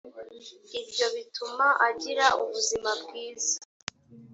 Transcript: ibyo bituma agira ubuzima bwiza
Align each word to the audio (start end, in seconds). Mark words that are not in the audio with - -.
ibyo 0.81 1.07
bituma 1.15 1.67
agira 1.87 2.25
ubuzima 2.41 2.89
bwiza 3.01 3.55